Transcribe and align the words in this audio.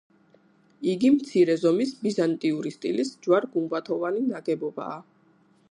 იგი 0.93 1.11
მცირე 1.17 1.57
ზომის 1.65 1.91
ბიზანტიური 2.07 2.73
სტილის 2.79 3.13
ჯვარ-გუმბათოვანი 3.27 4.27
ნაგებობაა. 4.33 4.97